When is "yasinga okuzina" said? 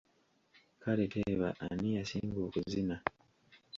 1.97-2.95